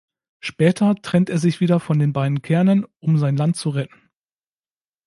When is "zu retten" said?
3.55-4.09